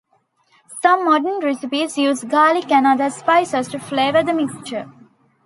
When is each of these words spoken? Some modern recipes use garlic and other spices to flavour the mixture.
Some 0.81 1.05
modern 1.05 1.41
recipes 1.41 1.95
use 1.95 2.23
garlic 2.23 2.71
and 2.71 2.87
other 2.87 3.11
spices 3.11 3.67
to 3.67 3.77
flavour 3.77 4.23
the 4.23 4.33
mixture. 4.33 4.91